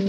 [0.00, 0.06] Du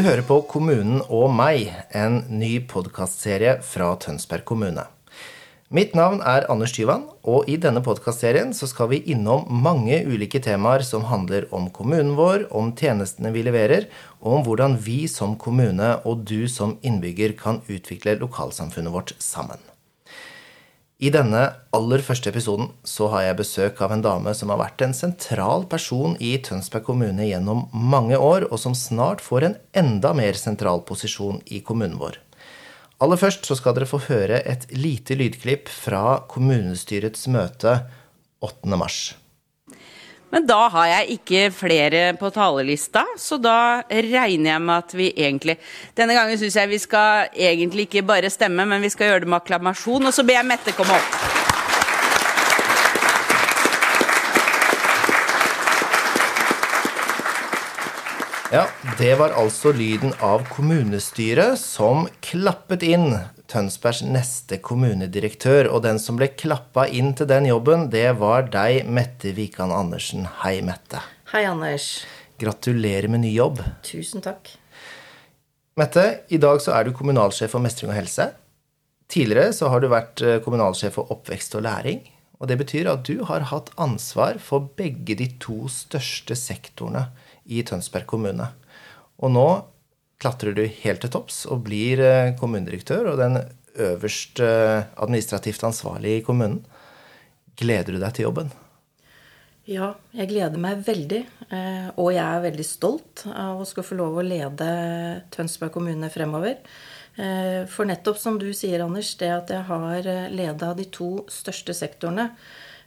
[0.00, 4.86] hører på Kommunen og meg, en ny podkastserie fra Tønsberg kommune.
[5.70, 10.82] Mitt navn er Anders Tyvand, og i denne podkastserien skal vi innom mange ulike temaer
[10.82, 13.84] som handler om kommunen vår, om tjenestene vi leverer,
[14.18, 19.62] og om hvordan vi som kommune og du som innbygger kan utvikle lokalsamfunnet vårt sammen.
[20.98, 24.82] I denne aller første episoden så har jeg besøk av en dame som har vært
[24.82, 30.10] en sentral person i Tønsberg kommune gjennom mange år, og som snart får en enda
[30.18, 32.18] mer sentral posisjon i kommunen vår.
[33.00, 37.78] Aller først så skal dere få høre et lite lydklipp fra kommunestyrets møte
[38.44, 38.76] 8.
[38.76, 38.98] mars.
[40.30, 45.08] Men da har jeg ikke flere på talerlista, så da regner jeg med at vi
[45.16, 45.56] egentlig
[45.98, 49.32] Denne gangen syns jeg vi skal egentlig ikke bare stemme, men vi skal gjøre det
[49.32, 50.06] med akklamasjon.
[50.06, 51.49] Og så ber jeg Mette komme opp.
[58.50, 58.64] Ja,
[58.98, 63.12] det var altså lyden av kommunestyret som klappet inn
[63.46, 65.68] Tønsbergs neste kommunedirektør.
[65.70, 70.26] Og den som ble klappa inn til den jobben, det var deg, Mette Wikan Andersen.
[70.42, 70.98] Hei, Mette.
[71.30, 72.02] Hei, Anders.
[72.42, 73.62] Gratulerer med ny jobb.
[73.86, 74.50] Tusen takk.
[75.78, 78.32] Mette, i dag så er du kommunalsjef for mestring og helse.
[79.14, 82.02] Tidligere så har du vært eh, kommunalsjef for oppvekst og læring.
[82.42, 87.12] Og det betyr at du har hatt ansvar for begge de to største sektorene
[87.46, 88.50] i Tønsberg kommune.
[89.20, 89.48] Og nå
[90.20, 93.40] klatrer du helt til topps og blir eh, kommunedirektør og den
[93.80, 96.60] øverst eh, administrativt ansvarlige i kommunen.
[97.60, 98.52] Gleder du deg til jobben?
[99.70, 101.20] Ja, jeg gleder meg veldig.
[101.52, 104.70] Eh, og jeg er veldig stolt av å skulle få lov å lede
[105.32, 106.58] Tønsberg kommune fremover.
[107.68, 112.30] For nettopp som du sier, Anders, det at jeg har leda de to største sektorene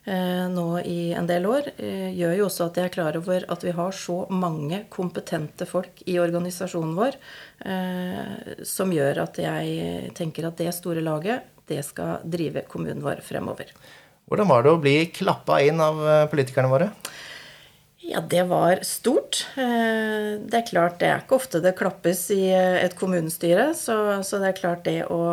[0.06, 3.64] nå i en del år, eh, gjør jo også at jeg er klar over at
[3.64, 7.16] vi har så mange kompetente folk i organisasjonen vår,
[7.66, 13.24] eh, som gjør at jeg tenker at det store laget, det skal drive kommunen vår
[13.24, 13.72] fremover.
[14.28, 16.00] Hvordan var det å bli klappa inn av
[16.31, 16.91] politikerne våre?
[18.06, 19.47] Ja, det var stort.
[19.56, 23.69] Eh, det er klart, det er ikke ofte det klappes i eh, et kommunestyre.
[23.80, 23.96] Så,
[24.28, 25.24] så det er klart, det å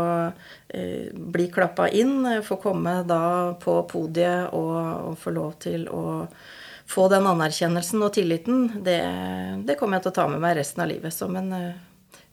[0.71, 4.77] eh, bli klappa inn, få komme da på podiet og,
[5.11, 6.05] og, få lov til å
[6.91, 9.01] få den anerkjennelsen og tilliten, det,
[9.67, 11.53] det, kommer jeg til å ta med meg resten av livet som en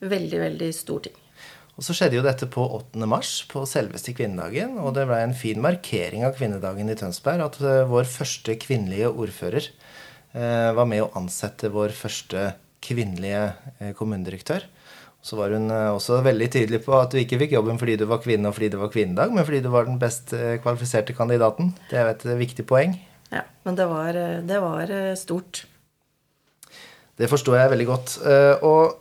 [0.02, 1.18] veldig, veldig stor ting.
[1.78, 3.06] Og så skjedde jo dette på 8.
[3.09, 4.80] mars, på selveste kvinnedagen.
[4.81, 9.69] Og det ble en fin markering av kvinnedagen i Tønsberg at vår første kvinnelige ordfører
[10.38, 12.52] var med å ansette vår første
[12.84, 13.44] kvinnelige
[13.80, 14.66] eh, kommunedirektør.
[15.25, 18.06] Så var hun eh, også veldig tydelig på at du ikke fikk jobben fordi du
[18.09, 21.74] var kvinne og fordi det var kvinnedag, men fordi du var den best kvalifiserte kandidaten.
[21.92, 22.96] Det er et viktig poeng.
[23.34, 24.16] Ja, men det var,
[24.48, 25.66] det var stort.
[27.18, 28.14] Det forstår jeg veldig godt.
[28.64, 28.94] Og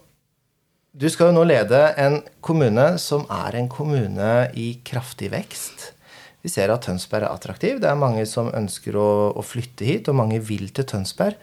[0.97, 5.93] du skal jo nå lede en kommune som er en kommune i kraftig vekst.
[6.47, 7.81] Vi ser at Tønsberg er attraktiv.
[7.83, 11.35] Det er mange som ønsker å, å flytte hit, og mange vil til Tønsberg.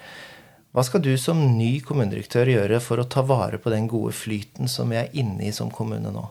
[0.72, 4.72] Hva skal du som ny kommunedirektør gjøre for å ta vare på den gode flyten
[4.72, 6.24] som vi er inne i som kommune nå?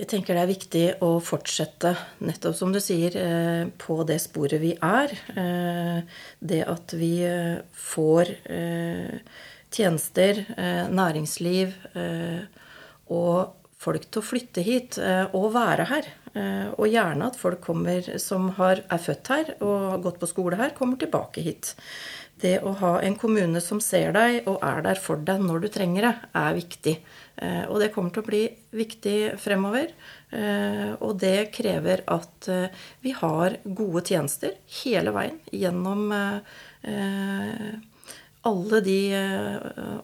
[0.00, 1.90] Jeg tenker det er viktig å fortsette,
[2.24, 5.12] nettopp som du sier, eh, på det sporet vi er.
[5.34, 8.32] Eh, det at vi eh, får
[9.70, 10.40] tjenester,
[10.90, 11.74] næringsliv
[13.14, 14.98] og folk til å flytte hit
[15.36, 16.08] og være her.
[16.30, 20.28] Eh, og gjerne at folk kommer som har, er født her og har gått på
[20.30, 21.74] skole her, kommer tilbake hit.
[22.40, 25.68] Det å ha en kommune som ser deg og er der for deg når du
[25.74, 26.94] trenger det, er viktig.
[27.42, 28.44] Eh, og det kommer til å bli
[28.78, 29.90] viktig fremover.
[30.30, 32.48] Eh, og det krever at
[33.02, 34.54] vi har gode tjenester
[34.84, 36.06] hele veien gjennom
[38.40, 39.00] alle de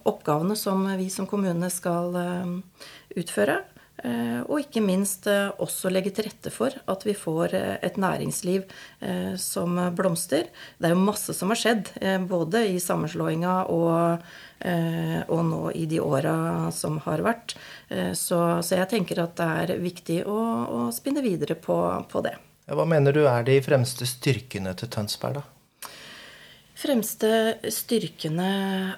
[0.05, 2.19] oppgavene som vi som kommune skal
[3.17, 3.57] utføre.
[4.05, 7.97] Eh, og ikke minst eh, også legge til rette for at vi får eh, et
[8.01, 8.67] næringsliv
[9.41, 10.49] som blomster.
[10.79, 11.91] Det er jo masse som har skjedd,
[12.29, 14.25] både i sammenslåinga og,
[15.29, 16.35] og nå i de åra
[16.75, 17.55] som har vært.
[18.17, 21.77] Så, så, jeg tenker at det er viktig å, å spinne videre på,
[22.11, 22.35] på det.
[22.67, 25.56] Hva mener du er de fremste styrkene til Tønsberg, da?
[26.77, 27.29] Fremste
[27.73, 28.49] styrkene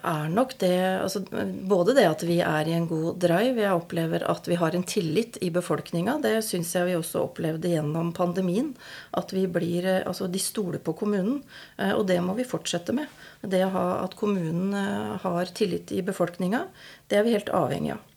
[0.03, 1.23] er nok det altså
[1.69, 3.63] Både det at vi er i en god drive.
[3.63, 6.19] Jeg opplever at vi har en tillit i befolkninga.
[6.25, 8.75] Det syns jeg vi også opplevde gjennom pandemien.
[9.17, 11.43] At vi blir Altså, de stoler på kommunen.
[11.79, 13.07] Eh, og det må vi fortsette med.
[13.43, 16.67] Det at kommunen eh, har tillit i befolkninga,
[17.09, 18.08] det er vi helt avhengig av.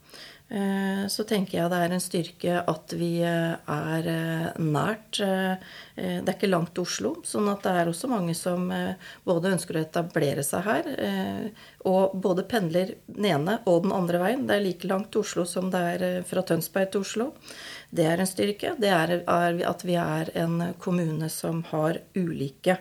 [0.52, 5.22] Eh, så tenker jeg det er en styrke at vi eh, er eh, nært.
[5.22, 8.66] Det er ikke langt til Oslo, sånn at det er også mange som
[9.28, 10.88] både ønsker å etablere seg her,
[11.86, 14.48] og både pendler den ene og den andre veien.
[14.50, 17.28] Det er like langt til Oslo som det er fra Tønsberg til Oslo.
[17.94, 18.74] Det er en styrke.
[18.82, 22.80] Det er at vi er en kommune som har ulike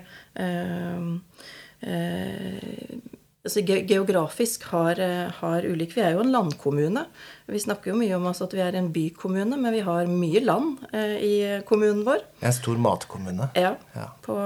[3.44, 7.06] altså geografisk har, eh, har ulik Vi er jo en landkommune.
[7.46, 10.78] Vi snakker jo mye om at vi er en bykommune, men vi har mye land
[10.92, 12.20] eh, i kommunen vår.
[12.40, 13.48] En stor matkommune.
[13.54, 14.08] Ja, ja.
[14.22, 14.37] På,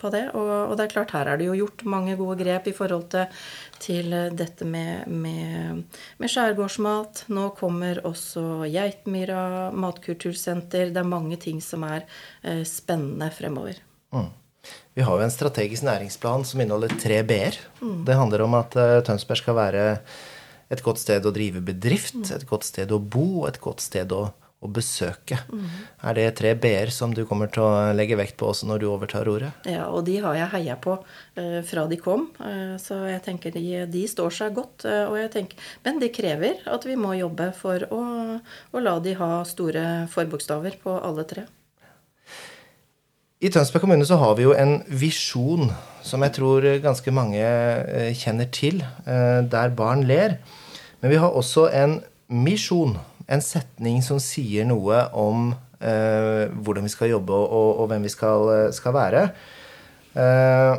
[0.00, 0.30] på, det.
[0.34, 3.08] Og, og, det er klart, her er det jo gjort mange gode grep i forhold
[3.12, 3.26] til,
[3.78, 5.84] til dette med, med,
[6.18, 7.26] med, skjærgårdsmat.
[7.28, 10.90] Nå kommer også Geitmyra matkultursenter.
[10.90, 12.08] Det er mange ting som er
[12.42, 13.84] eh, spennende fremover.
[14.12, 14.32] Mm.
[14.98, 17.54] Vi har jo en strategisk næringsplan som inneholder tre b-er.
[17.78, 18.02] Mm.
[18.08, 19.84] Det handler om at uh, Tønsberg skal være
[20.74, 22.32] et godt sted å drive bedrift, mm.
[22.34, 25.38] et godt sted å bo og et godt sted å, å besøke.
[25.54, 25.68] Mm.
[26.10, 28.88] Er det tre b-er som du kommer til å legge vekt på også når du
[28.90, 29.52] overtar ordet?
[29.70, 32.26] Ja, og de har jeg heia på uh, fra de kom.
[32.42, 34.88] Uh, så jeg tenker de, de står seg godt.
[35.30, 38.02] Tenker, men det krever at vi må jobbe for å,
[38.74, 41.46] å la de ha store forbokstaver på alle tre.
[43.38, 45.68] I Tønsberg kommune så har vi jo en visjon
[46.02, 50.40] som jeg tror ganske mange eh, kjenner til, eh, der barn ler.
[50.98, 52.96] Men vi har også en misjon,
[53.30, 58.10] en setning som sier noe om eh, hvordan vi skal jobbe og, og, hvem vi
[58.10, 59.22] skal, skal være.
[60.18, 60.74] Eh,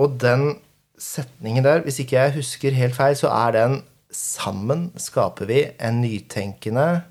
[0.00, 0.54] og den
[0.96, 3.80] setningen der, hvis ikke jeg husker helt feil, så er den
[4.10, 7.09] 'Sammen skaper vi en nytenkende'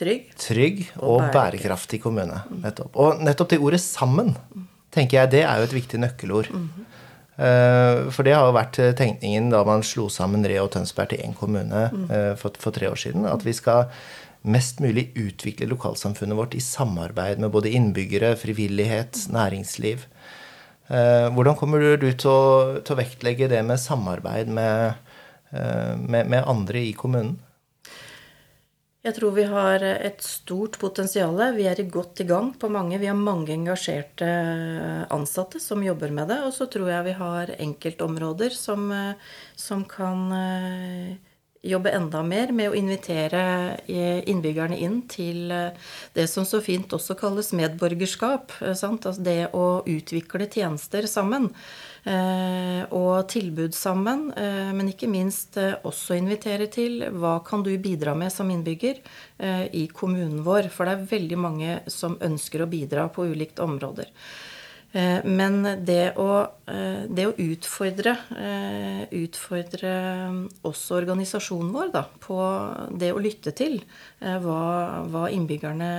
[0.00, 0.30] Trygg.
[0.40, 2.40] Trygg og, og bærekraftig kommune.
[2.62, 2.94] Nettopp.
[2.96, 4.34] Og nettopp det ordet 'sammen'
[4.90, 6.50] tenker jeg, det er jo et viktig nøkkelord.
[6.50, 6.86] Mm -hmm.
[8.10, 11.34] For det har jo vært tenkningen da man slo sammen Re og Tønsberg til én
[11.34, 12.36] kommune mm.
[12.36, 13.24] for, for, tre år siden.
[13.24, 13.84] At vi skal
[14.42, 19.98] mest mulig utvikle lokalsamfunnet vårt i samarbeid med både innbyggere, frivillighet, næringsliv.
[21.32, 24.92] Hvordan kommer du til å, til å vektlegge det med samarbeid med,
[25.96, 27.38] med, med andre i kommunen?
[29.00, 31.38] Jeg tror vi har et stort potensial.
[31.56, 32.98] Vi er godt i gang på mange.
[33.00, 34.28] Vi har mange engasjerte
[35.08, 36.42] ansatte som jobber med det.
[36.44, 38.92] Og så tror jeg vi har enkeltområder som,
[39.56, 41.29] som kan eh,
[41.62, 43.42] jobbe enda mer med å invitere
[43.84, 45.76] eh, innbyggerne inn til eh,
[46.16, 48.56] det som så fint også kalles medborgerskap.
[48.60, 51.50] Altså det å utvikle tjenester sammen.
[52.04, 54.30] Eh, og tilbud sammen.
[54.32, 59.02] Eh, men ikke minst eh, også invitere til hva kan du bidra med som innbygger
[59.72, 60.68] i kommunen vår.
[60.72, 64.10] For det er veldig mange som ønsker å bidra på ulikt områder.
[65.24, 66.42] Men det å,
[67.10, 68.12] det å utfordre,
[69.16, 69.92] utfordre
[70.68, 72.38] også organisasjonen vår da, på
[73.00, 73.80] det å lytte til
[74.20, 74.60] hva,
[75.10, 75.90] hva innbyggerne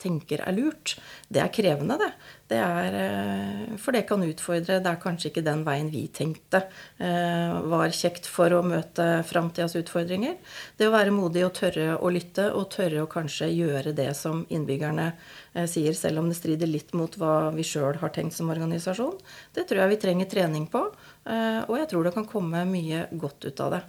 [0.00, 0.96] tenker er lurt,
[1.32, 2.10] det er krevende, det.
[2.52, 4.78] det er, eh, for det kan utfordre.
[4.82, 6.62] Det er kanskje ikke den veien vi tenkte
[7.02, 10.36] eh, var kjekt for å møte framtidas utfordringer.
[10.78, 14.44] Det å være modig og tørre å lytte, og tørre å kanskje gjøre det som
[14.48, 15.08] innbyggerne
[15.54, 19.16] eh, sier, selv om det strider litt mot hva vi sjøl har tenkt som organisasjon,
[19.56, 20.82] det tror jeg vi trenger trening på.
[21.26, 23.80] Og jeg tror det kan komme mye godt ut av det.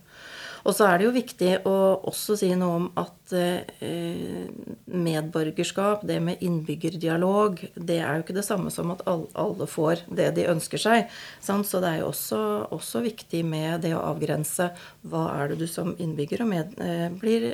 [0.67, 1.75] Og så er det jo viktig å
[2.09, 4.47] også si noe om at eh,
[4.91, 10.33] medborgerskap, det med innbyggerdialog, det er jo ikke det samme som at alle får det
[10.35, 11.13] de ønsker seg.
[11.39, 12.41] Så det er jo også,
[12.75, 14.73] også, viktig med det å avgrense
[15.07, 17.53] hva er det du som innbygger og med, eh, blir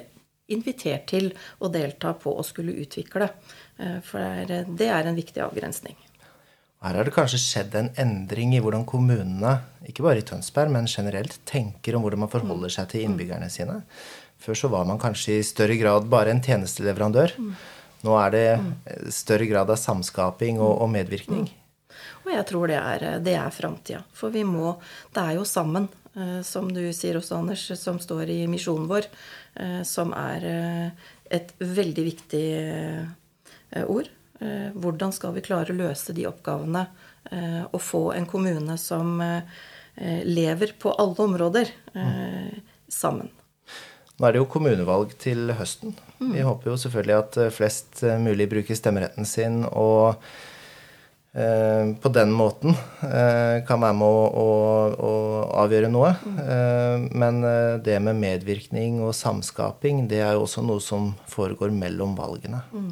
[0.54, 1.30] invitert til
[1.62, 3.30] å delta på å skulle utvikle.
[3.78, 6.00] Eh, for det er en viktig avgrensning.
[6.84, 9.54] Her har det kanskje skjedd en endring i hvordan kommunene,
[9.88, 13.78] ikke bare i Tønsberg, men generelt, tenker om hvordan man forholder seg til innbyggerne sine.
[14.44, 17.38] Før så var man kanskje i større grad bare en tjenesteleverandør.
[18.04, 18.48] Nå er det
[19.16, 21.46] større grad av samskaping og, og medvirkning.
[22.26, 24.02] Og jeg tror det er, det er framtida.
[24.16, 24.74] For vi må
[25.14, 25.88] Det er jo sammen,
[26.18, 29.08] eh, som du sier også, Anders, som står i misjonen vår,
[29.56, 32.46] eh, som er eh, et veldig viktig
[33.88, 34.12] ord.
[34.44, 36.84] Eh, hvordan skal vi klare å løse de oppgavene
[37.32, 39.44] eh, og få en kommune som eh,
[40.28, 41.70] lever på alle områder
[42.90, 43.30] sammen?
[44.18, 45.94] Nå er det jo kommunevalg til høsten.
[46.20, 50.20] Vi håper jo selvfølgelig at flest mulig bruker stemmeretten sin og
[51.38, 54.50] eh, på den måten eh, kan være med å, å,
[54.98, 55.14] å
[55.64, 56.14] avgjøre noe.
[56.46, 57.42] Eh, men
[57.86, 62.66] det med medvirkning og samskaping, det er jo også noe som foregår mellom valgene.
[62.74, 62.86] Ja.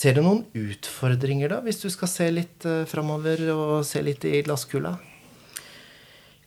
[0.00, 4.24] Ser du noen utfordringer, da, hvis du skal se litt uh, framover og se litt
[4.24, 4.94] i glasskula?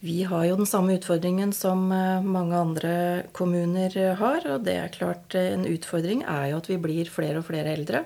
[0.01, 2.95] Vi har jo den samme utfordringen som eh, mange andre
[3.31, 4.43] kommuner eh, har.
[4.51, 8.03] Og det er klart en utfordring er jo at vi blir flere og flere eldre.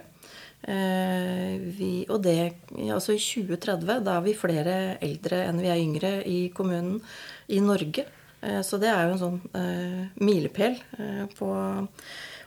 [0.67, 2.35] Vi, og det,
[2.91, 6.97] altså I 2030 da er vi flere eldre enn vi er yngre i kommunen
[7.49, 8.05] i Norge.
[8.65, 10.75] Så det er jo en sånn milepæl
[11.37, 11.51] på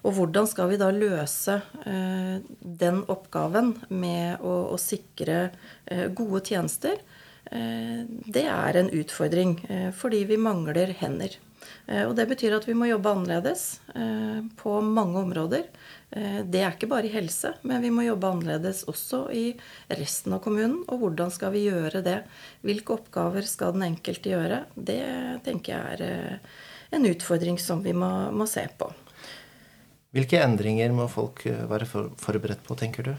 [0.00, 5.50] og hvordan skal vi da løse eh, den oppgaven med å, å sikre
[5.84, 7.02] eh, gode tjenester?
[7.50, 9.58] Eh, det er en utfordring
[9.96, 11.36] fordi vi mangler hender.
[11.90, 13.80] Og det betyr at vi må jobbe annerledes
[14.60, 15.64] på mange områder.
[16.46, 19.42] Det er ikke bare i helse, men vi må jobbe annerledes også i
[19.98, 20.84] resten av kommunen.
[20.86, 22.16] Og hvordan skal vi gjøre det?
[22.62, 24.62] Hvilke oppgaver skal den enkelte gjøre?
[24.74, 25.02] Det
[25.46, 28.92] tenker jeg er en utfordring som vi må, må se på.
[30.10, 33.12] Hvilke endringer må folk eh, være forberedt på, tenker du?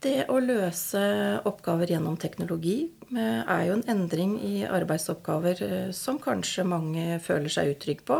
[0.00, 1.00] Det å løse
[1.46, 2.78] oppgaver gjennom teknologi
[3.12, 8.18] eh, er jo en endring i arbeidsoppgaver eh, som kanskje mange føler seg utrygge på.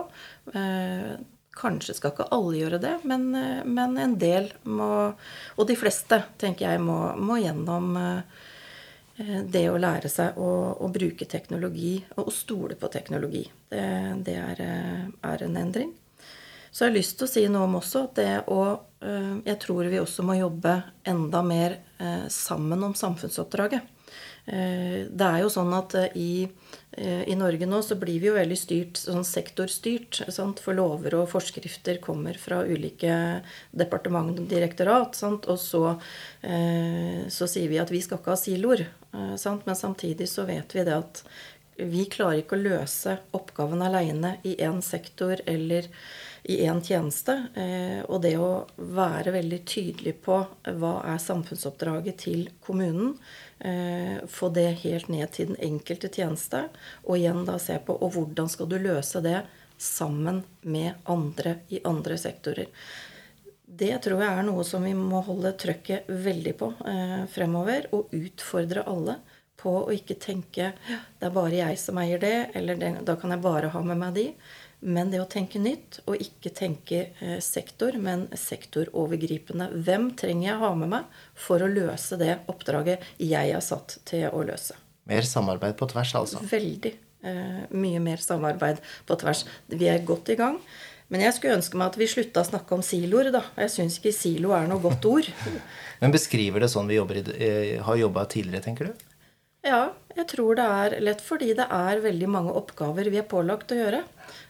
[1.61, 3.27] Kanskje skal ikke alle gjøre det, men,
[3.67, 5.11] men, en del må
[5.59, 7.99] Og de fleste, tenker jeg, må, må gjennom
[9.21, 10.51] det å lære seg å,
[10.81, 13.43] å, bruke teknologi og stole på teknologi.
[13.69, 13.83] Det,
[14.25, 14.63] det er,
[15.27, 15.91] er en endring.
[16.71, 18.61] Så jeg har lyst til å si noe om også at det å
[19.03, 20.77] eh, Jeg tror vi også må jobbe
[21.09, 23.89] enda mer eh, sammen om samfunnsoppdraget.
[24.47, 26.47] Eh, det er jo sånn at i,
[27.01, 30.23] i Norge nå så blir vi jo veldig styrt, sånn sektorstyrt.
[30.31, 30.63] Sant?
[30.63, 33.19] For lover og forskrifter kommer fra ulike
[33.75, 35.19] departement og direktorat.
[35.19, 35.51] Sant?
[35.51, 35.85] Og så,
[36.43, 38.85] så, sier vi at vi skal ikke ha siloer.
[39.39, 39.67] Sant?
[39.67, 41.23] Men samtidig så vet vi det at
[41.89, 45.89] vi klarer ikke å løse oppgaven aleine i én sektor eller
[46.43, 47.37] i én tjeneste.
[47.55, 50.39] Eh, og det å være veldig tydelig på
[50.81, 53.15] hva er samfunnsoppdraget til kommunen.
[53.59, 56.67] Eh, få det helt ned til den enkelte tjeneste.
[57.05, 59.43] Og igjen da se på og hvordan skal du løse det
[59.81, 62.69] sammen med andre i andre sektorer.
[63.71, 67.87] Det tror jeg er noe som vi må holde trøkket veldig på eh, fremover.
[67.97, 69.21] Og utfordre alle
[69.61, 73.35] på å ikke tenke det er bare jeg som eier det, eller det, da kan
[73.35, 74.27] jeg bare ha med meg de.
[74.81, 79.69] Men det å tenke nytt, og ikke tenke eh, sektor, men sektorovergripende.
[79.85, 84.31] Hvem trenger jeg ha med meg for å løse det oppdraget jeg er satt til
[84.33, 84.79] å løse?
[85.11, 86.41] Mer samarbeid på tvers, altså?
[86.49, 86.95] Veldig.
[87.21, 89.45] Eh, mye mer samarbeid på tvers.
[89.69, 90.57] Vi er godt i gang.
[91.11, 93.43] Men jeg skulle ønske meg at vi slutta å snakke om siloer, da.
[93.59, 95.29] Jeg syns ikke silo er noe godt ord.
[96.03, 99.10] men beskriver det sånn vi i, eh, har jobba tidligere, tenker du?
[99.61, 103.73] Ja, jeg tror det er lett fordi det er veldig mange oppgaver vi er pålagt
[103.75, 104.01] å gjøre.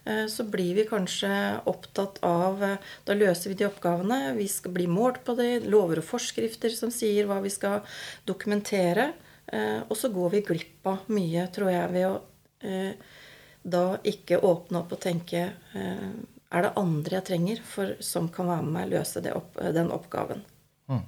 [0.05, 1.31] Eh, så blir vi kanskje
[1.71, 4.37] opptatt av eh, Da løser vi de oppgavene.
[4.39, 5.67] Vi skal bli målt på det.
[5.67, 7.83] Lover og forskrifter som sier hva vi skal
[8.29, 9.11] dokumentere.
[9.51, 12.19] Eh, og så går vi glipp av mye, tror jeg, ved å
[13.61, 18.67] da ikke åpne opp og tenke Er det andre jeg trenger for, som kan være
[18.67, 20.43] med meg løse opp, den oppgaven?
[20.93, 21.07] Mm.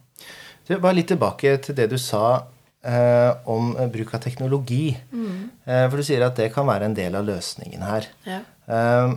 [0.72, 2.40] Bare litt tilbake til det du sa
[2.82, 4.96] eh, om bruk av teknologi.
[5.12, 5.50] Mm.
[5.64, 8.08] Eh, for du sier at det kan være en del av løsningen her.
[8.28, 8.40] Ja.
[8.66, 9.14] Eh,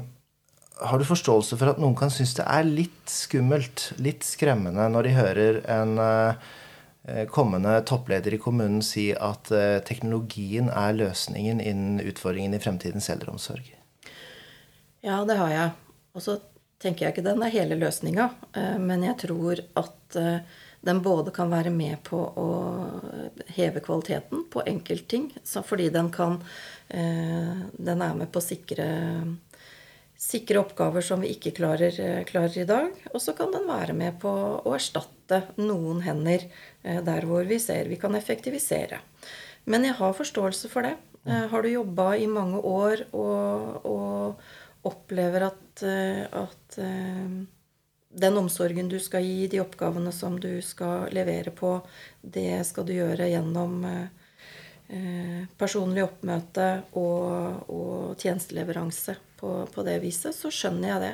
[0.86, 5.08] har du forståelse for at noen kan synes det er litt skummelt, litt skremmende, når
[5.08, 12.04] de hører en eh, kommende toppleder i kommunen si at eh, teknologien er løsningen innen
[12.04, 13.72] utfordringen i fremtidens eldreomsorg?
[15.06, 15.72] Ja, det har jeg.
[16.18, 16.40] Og så
[16.82, 20.20] tenker jeg ikke den er hele løsninga, eh, men jeg tror at
[20.86, 22.50] den både kan være med på å
[23.56, 25.32] heve kvaliteten på enkeltting,
[25.66, 26.38] fordi den kan
[26.90, 28.86] eh, Den er med på å sikre,
[30.18, 31.98] sikre oppgaver som vi ikke klarer,
[32.30, 32.94] klarer i dag.
[33.14, 34.30] Og så kan den være med på
[34.62, 39.02] å erstatte noen hender eh, der hvor vi ser vi kan effektivisere.
[39.66, 40.94] Men jeg har forståelse for det.
[41.26, 46.78] Eh, har du jobba i mange år og, og opplever at, at
[48.16, 51.80] den omsorgen du skal gi, de oppgavene som du skal levere på,
[52.22, 60.36] det skal du gjøre gjennom eh, personlig oppmøte og, og tjenesteleveranse på, på, det viset,
[60.36, 61.14] så skjønner jeg det.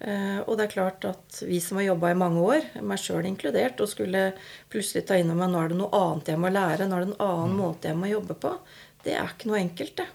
[0.00, 3.28] Eh, og det er klart at vi som har jobba i mange år, meg sjøl
[3.28, 4.30] inkludert, og skulle
[4.72, 7.04] plutselig ta inn over meg nå er det noe annet jeg må lære, nå er
[7.04, 7.60] det en annen mm.
[7.60, 8.56] måte jeg må jobbe på,
[9.04, 10.08] det er ikke noe enkelt, det.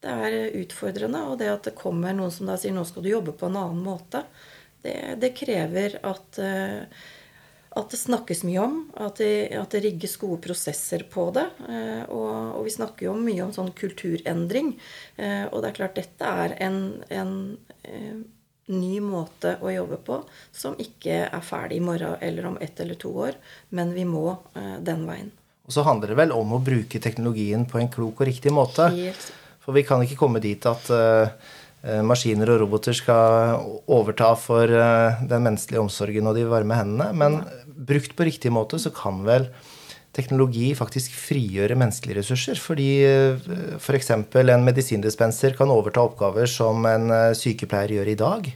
[0.00, 1.20] Det er utfordrende.
[1.28, 3.58] Og det at det kommer noen som da sier nå skal du jobbe på en
[3.60, 4.24] annen måte,
[4.82, 6.82] det, det krever at, eh,
[7.80, 8.76] at det snakkes mye om.
[8.96, 11.46] At det, at det rigges gode prosesser på det.
[11.68, 14.74] Eh, og, og, vi snakker jo mye om sånn kulturendring.
[15.16, 17.34] Eh, og det er klart dette er en, en,
[17.84, 18.22] en
[18.70, 20.22] ny måte å jobbe på
[20.54, 23.38] som ikke er ferdig i morgen eller om ett eller to år.
[23.76, 25.34] Men vi må den veien.
[25.70, 28.88] Og så handler det vel om å bruke teknologien på en klok og riktig måte.
[28.90, 29.28] Helt.
[29.62, 31.30] For vi kan ikke komme dit at uh,
[32.04, 37.06] maskiner og roboter skal overta for uh, den menneskelige omsorgen og de varme hendene.
[37.16, 39.48] Men brukt på riktig måte så kan vel
[40.16, 42.58] teknologi faktisk frigjøre menneskelige ressurser.
[42.60, 42.90] Fordi
[43.78, 44.10] f.eks.
[44.10, 48.50] Eh, for en medisindispenser kan overta oppgaver som en eh, sykepleier gjør i dag.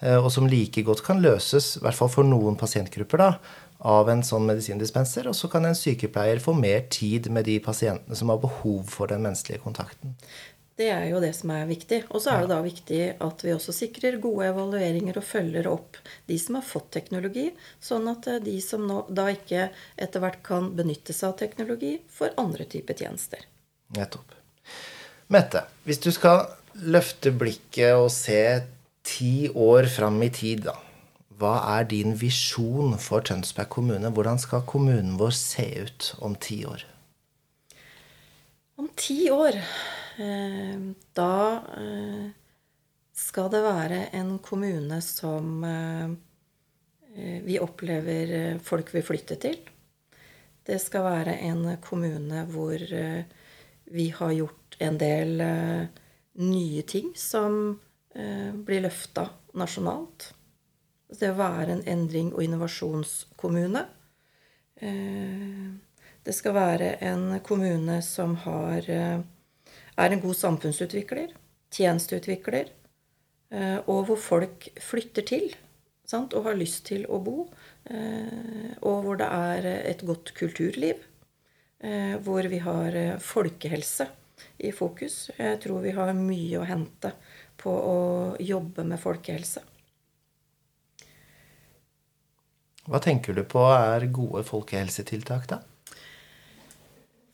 [0.00, 4.10] Eh, og som like godt kan løses, i hvert fall for noen pasientgrupper, da, av
[4.12, 5.28] en sånn medisindispenser.
[5.30, 9.12] Og så kan en sykepleier få mer tid med de pasientene som har behov for
[9.12, 10.16] den menneskelige kontakten.
[10.76, 12.02] Det er jo det som er viktig.
[12.12, 15.96] Og så er det da viktig at vi også sikrer gode evalueringer og følger opp
[16.28, 17.46] de som har fått teknologi,
[17.80, 21.94] sånn at eh, de som nå da ikke etter hvert kan benytte seg av teknologi,
[22.12, 23.48] får andre typer tjenester.
[23.96, 24.36] Nettopp.
[25.32, 26.44] Mette, hvis du skal
[26.84, 28.42] løfte blikket og se
[29.06, 30.76] ti år fram i tid, da.
[31.36, 34.12] Hva er din visjon for Tønsberg kommune?
[34.12, 36.84] Hvordan skal kommunen vår se ut om ti år?
[38.76, 39.56] Om ti år
[40.16, 42.28] da eh,
[43.12, 46.14] skal det være en kommune som eh,
[47.44, 49.58] vi opplever folk vil flytte til.
[50.66, 52.82] Det skal være en kommune hvor
[53.86, 55.40] vi har gjort en del
[56.42, 57.78] nye ting som
[58.12, 60.26] blir løfta nasjonalt.
[61.08, 63.84] Det å være en endring- og innovasjonskommune.
[64.76, 68.90] Det skal være en kommune som har
[69.96, 71.32] er en god samfunnsutvikler,
[71.72, 72.72] tjenesteutvikler,
[73.50, 75.48] eh, og hvor folk flytter til
[76.06, 76.34] sant?
[76.34, 77.46] og har lyst til å bo.
[77.90, 81.02] Eh, og hvor det er et godt kulturliv.
[81.80, 84.08] Eh, hvor vi har folkehelse
[84.64, 85.30] i fokus.
[85.36, 87.12] Jeg tror vi har mye å hente
[87.60, 87.98] på å
[88.40, 89.62] jobbe med folkehelse.
[92.86, 95.60] Hva tenker du på er gode folkehelsetiltak, da?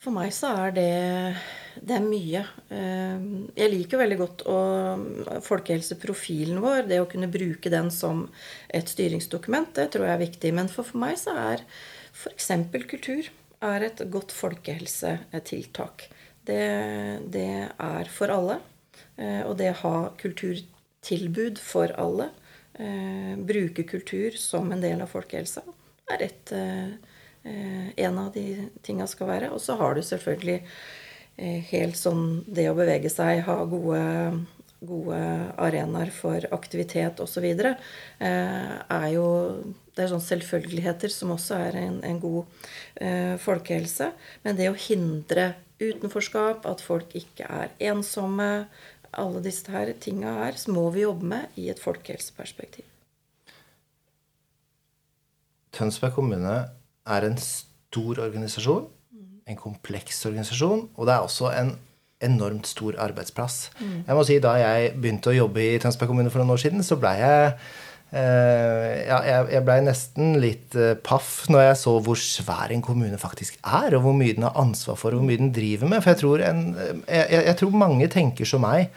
[0.02, 0.92] For meg så er det
[1.82, 2.42] det er mye.
[2.74, 4.56] Eh, jeg liker veldig godt å,
[5.46, 6.88] folkehelseprofilen vår.
[6.90, 8.26] Det å kunne bruke den som
[8.68, 10.52] et styringsdokument, det tror jeg er viktig.
[10.58, 11.64] Men for, for meg så er
[12.12, 12.50] f.eks.
[12.90, 13.30] kultur
[13.62, 16.08] er et godt folkehelsetiltak.
[16.50, 16.60] Det,
[17.32, 18.58] det er for alle.
[19.16, 22.32] Eh, og det å ha kulturtilbud for alle,
[22.74, 25.62] eh, bruke kultur som en del av folkehelsa,
[26.10, 26.52] er et
[27.42, 29.48] en av de tinga skal være.
[29.50, 30.60] Og så har du selvfølgelig
[31.40, 34.02] Eh, helt sånn det å bevege seg, ha gode,
[34.84, 35.20] gode
[35.56, 37.78] arenaer for aktivitet osv., eh,
[38.20, 39.26] er jo
[39.92, 42.68] det er sånn selvfølgeligheter som også er en, en god
[43.00, 44.12] eh, folkehelse.
[44.44, 48.68] Men det å hindre utenforskap, at folk ikke er ensomme,
[49.12, 52.86] alle disse her tinga her, så må vi jobbe med i et folkehelseperspektiv.
[55.72, 56.54] Tønsberg kommune
[57.06, 58.88] er en stor organisasjon
[59.48, 61.76] en kompleks organisasjon, og det er også en
[62.22, 63.70] enormt stor arbeidsplass.
[63.80, 63.94] Mm.
[64.06, 66.84] Jeg må si Da jeg begynte å jobbe i Tønsberg kommune for noen år siden,
[66.86, 67.48] så blei jeg
[68.14, 69.18] eh, ja,
[69.50, 73.96] jeg, blei nesten litt eh, paff når jeg så hvor svær en kommune faktisk er,
[73.98, 76.04] og hvor mye den har ansvar for, og hvor mye den driver med.
[76.04, 76.62] For jeg tror, en,
[77.08, 78.92] jeg, jeg tror mange tenker som meg.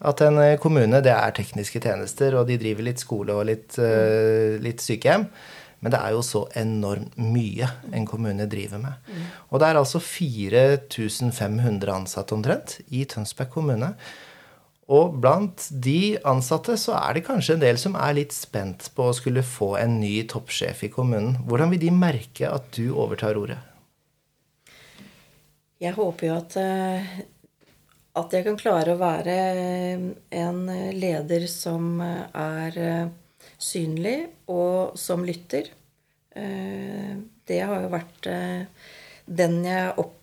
[0.00, 4.56] At en kommune det er tekniske tjenester, og de driver litt skole og litt, uh,
[4.62, 5.26] litt sykehjem.
[5.80, 9.06] Men det er jo så enormt mye en kommune driver med.
[9.08, 9.22] Mm.
[9.48, 13.94] Og det er altså 4500 ansatte omtrent i Tønsberg kommune.
[14.90, 19.06] Og blant de ansatte så er det kanskje en del som er litt spent på
[19.08, 21.38] å skulle få en ny toppsjef i kommunen.
[21.46, 23.60] Hvordan vil de merke at du overtar ordet?
[25.80, 27.14] Jeg håper jo at, eh,
[28.20, 29.36] at jeg kan klare å være
[30.42, 30.60] en
[30.98, 32.76] leder som er
[33.60, 35.68] synlig, og som lytter.
[36.34, 37.12] Eh,
[37.46, 38.88] det har jo vært eh,
[39.26, 40.16] den jeg opp,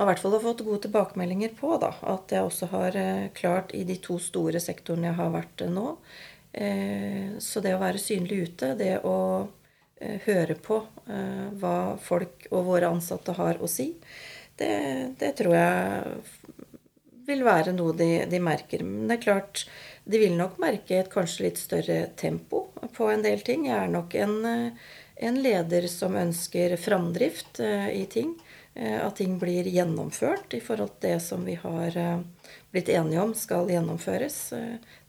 [0.00, 1.74] i hvert fall har fått gode tilbakemeldinger på.
[1.82, 1.92] Da.
[2.08, 5.94] At jeg også har eh, klart i de to store sektorene jeg har vært nå.
[6.50, 9.46] Så det å være synlig ute, det å
[10.24, 10.80] høre på
[11.60, 13.92] hva folk og våre ansatte har å si,
[14.58, 14.72] det,
[15.20, 16.59] det tror jeg
[17.30, 18.84] vil være noe de, de merker.
[18.86, 19.64] Men det er klart,
[20.04, 22.66] de vil nok merke et kanskje litt større tempo
[22.96, 23.68] på en del ting.
[23.70, 24.36] Jeg er nok en,
[25.28, 28.34] en leder som ønsker framdrift eh, i ting.
[28.74, 32.18] Eh, at ting blir gjennomført i forhold til det som vi har eh,
[32.74, 34.42] blitt enige om skal gjennomføres.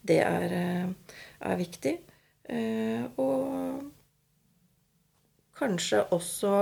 [0.02, 0.54] Det er,
[1.38, 1.92] er viktig.
[3.22, 3.84] Og
[5.62, 6.56] kanskje også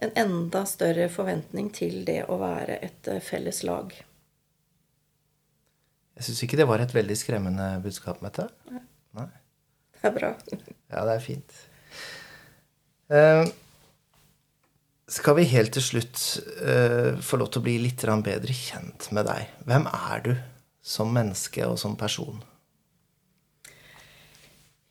[0.00, 3.92] en enda større forventning til det å være et eh, felles lag.
[6.20, 8.44] Jeg syns ikke det var et veldig skremmende budskap, Mette.
[8.68, 9.30] Nei.
[9.96, 10.34] Det er bra.
[10.92, 11.54] Ja, det er fint.
[13.08, 13.48] Uh,
[15.08, 16.20] skal vi helt til slutt
[16.60, 19.48] uh, få lov til å bli litt bedre kjent med deg?
[19.64, 20.30] Hvem er du
[20.84, 22.44] som menneske og som person?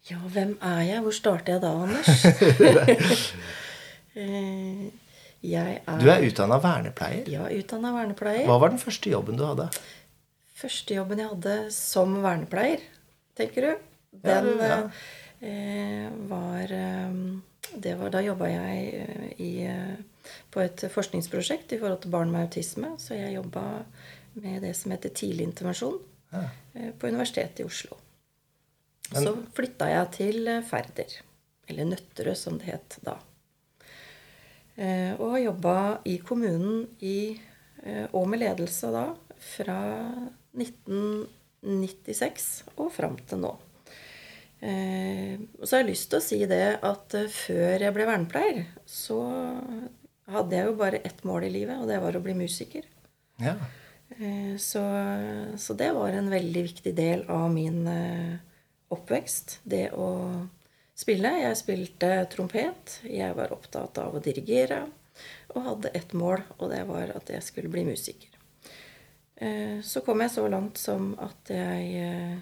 [0.09, 1.05] Ja, hvem er jeg?
[1.05, 3.29] Hvor starter jeg da, Anders?
[4.19, 4.87] Eh,
[5.45, 7.27] jeg er Du er utdanna vernepleier.
[7.29, 8.41] Ja, utdanna vernepleier.
[8.49, 9.67] Hva var den første jobben du hadde?
[10.59, 12.81] Første jobben jeg hadde som vernepleier,
[13.37, 13.85] tenker du?
[14.25, 14.79] Den ja.
[15.45, 17.19] eh, var eh,
[17.69, 19.51] Det var Da jobba jeg eh, i,
[20.51, 22.95] på et forskningsprosjekt i forhold til barn med autisme.
[22.99, 23.85] Så jeg jobba
[24.39, 25.95] med det som heter tidlig intervensjon
[26.33, 27.95] eh, på Universitetet i Oslo.
[29.09, 31.15] Så flytta jeg til Færder.
[31.69, 33.15] Eller Nøtterøy, som det het da.
[34.75, 35.77] Eh, og jobba
[36.09, 37.39] i kommunen i,
[38.11, 39.05] og med ledelse da
[39.39, 39.79] fra
[40.57, 43.55] 1996 og fram til nå.
[44.59, 48.65] Så jeg så har lyst til å si det at eh, før jeg ble vernepleier,
[48.83, 49.19] så
[50.29, 52.83] hadde jeg jo bare ett mål i livet, og det var å bli musiker.
[53.39, 53.55] Ja.
[54.17, 54.83] Eh, Så,
[55.57, 58.35] så det var en veldig viktig del av min eh,
[58.91, 59.59] oppvekst.
[59.63, 60.09] Det å
[60.99, 61.31] spille.
[61.39, 62.99] Jeg spilte trompet.
[63.07, 64.83] Jeg var opptatt av å dirigere.
[65.55, 68.28] Og hadde ett mål, og det var at jeg skulle bli musiker.
[69.39, 72.39] Eh, Så kom jeg så langt som at jeg eh,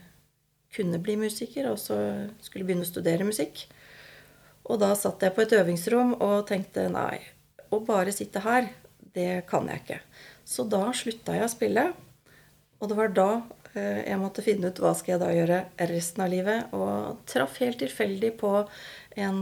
[0.73, 1.97] kunne bli musiker, og så
[2.41, 3.67] skulle begynne å studere musikk.
[4.67, 7.21] Og da satt jeg på et øvingsrom og tenkte nei,
[7.71, 8.71] å bare sitte her,
[9.13, 10.01] det kan jeg ikke.
[10.47, 11.85] Så da slutta jeg å spille.
[12.77, 13.29] Og det var da
[13.77, 15.61] eh, jeg måtte finne ut hva skal jeg da gjøre
[15.93, 16.73] resten av livet.
[16.73, 18.53] Og traff helt tilfeldig på
[19.17, 19.39] en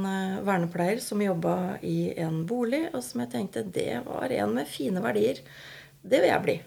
[0.48, 5.04] vernepleier som jobba i en bolig, og som jeg tenkte det var en med fine
[5.04, 5.42] verdier.
[6.04, 6.62] Det vil jeg bli.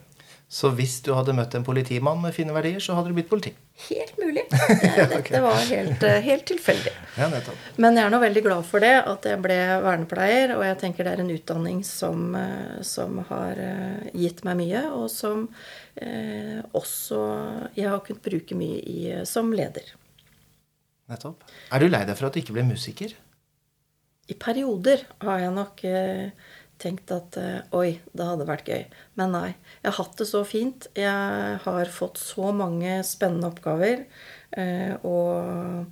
[0.49, 3.51] Så hvis du hadde møtt en politimann med fine verdier, så hadde du blitt politi?
[3.91, 4.47] Helt mulig.
[4.49, 6.95] Det, dette var helt, eh, helt tilfeldig.
[7.19, 7.29] Ja.
[7.77, 10.55] Men jeg er nå veldig glad for det, at jeg ble vernepleier.
[10.57, 14.87] Og jeg tenker det er en utdanning som, eh, som har eh, gitt meg mye,
[14.97, 15.45] og som
[16.01, 17.21] eh, også
[17.77, 19.93] jeg har kunnet bruke mye i, som leder.
[21.13, 21.45] nettopp.
[21.73, 23.13] Er du lei deg for at du ikke ble musiker?
[24.29, 28.87] I perioder har jeg nok eh, tenkt at eh, oi, det hadde vært gøy.
[29.19, 29.49] Men nei.
[29.83, 30.89] Jeg har hatt det så fint.
[30.99, 34.05] Jeg har fått så mange spennende oppgaver.
[34.57, 35.85] Eh, og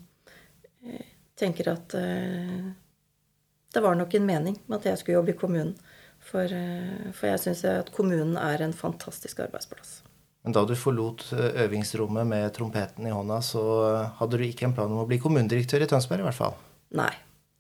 [0.87, 1.93] eh, tenker at
[3.77, 5.75] det var nok en mening med at jeg skulle jobbe i kommunen.
[6.27, 6.51] For,
[7.15, 10.01] for jeg syns at kommunen er en fantastisk arbeidsplass.
[10.43, 13.63] Men da du forlot øvingsrommet med trompeten i hånda, så
[14.17, 16.57] hadde du ikke en plan om å bli kommunedirektør i Tønsberg, i hvert fall?
[16.99, 17.13] Nei,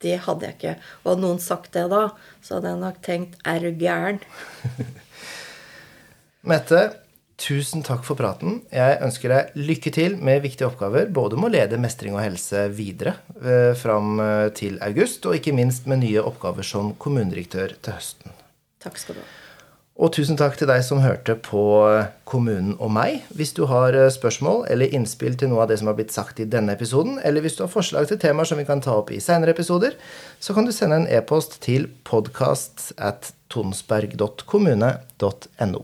[0.04, 0.76] det hadde jeg ikke.
[1.04, 2.04] Og hadde noen sagt det da,
[2.44, 4.20] så hadde jeg nok tenkt er du gæren?
[6.50, 6.82] Mette,
[7.40, 8.60] tusen takk for praten.
[8.72, 12.66] Jeg ønsker deg lykke til med viktige oppgaver, både med å lede mestring og helse
[12.76, 17.98] videre eh, fram eh, til august, og ikke minst med nye oppgaver som kommunedirektør til
[17.98, 18.38] høsten.
[18.84, 19.45] Takk skal du ha.
[19.96, 21.88] Og tusen takk til deg som hørte på
[22.28, 23.24] Kommunen og meg.
[23.32, 26.40] Hvis du har eh, spørsmål eller innspill til noe av det som har blitt sagt
[26.42, 29.10] i denne episoden, eller hvis du har forslag til temaer som vi kan ta opp
[29.14, 29.92] i senere episoder,
[30.36, 35.82] så kan du sende en e-post til podkast at tonsberg.kommune.no.